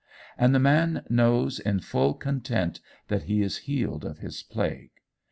And 0.35 0.55
the 0.55 0.59
man 0.59 1.03
knows 1.11 1.59
in 1.59 1.79
full 1.81 2.15
content 2.15 2.79
that 3.07 3.25
he 3.25 3.43
is 3.43 3.57
healed 3.69 4.03
of 4.03 4.17
his 4.17 4.41
plague. 4.41 4.89